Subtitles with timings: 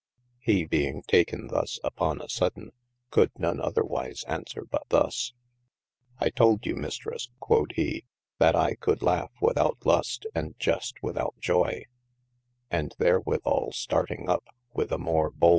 [0.39, 2.71] He being taken thus upon the sodaine,
[3.11, 5.33] coulde none otherwise aunswere but thus:
[6.17, 8.05] I toulde you mistres (quod, hee)
[8.39, 11.85] that I coulde laugh without lust, and jest without joye:
[12.71, 15.49] and therewithall starting up, with a more bold g.